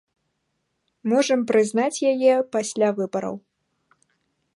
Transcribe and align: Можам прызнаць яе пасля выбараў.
Можам 1.11 1.41
прызнаць 1.51 2.03
яе 2.13 2.33
пасля 2.57 2.87
выбараў. 3.01 3.35